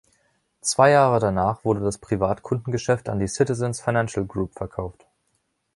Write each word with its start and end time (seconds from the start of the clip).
Zwei 0.61 0.89
Jahre 0.89 1.19
danach 1.19 1.63
wurde 1.63 1.81
das 1.81 1.99
Privatkundengeschäft 1.99 3.07
an 3.07 3.19
die 3.19 3.27
Citizens 3.27 3.81
Financial 3.81 4.25
Group 4.25 4.55
verkauft. 4.55 5.05